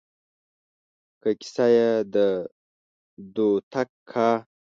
[1.21, 2.15] که کيسه يې د
[3.35, 4.29] دوتک کا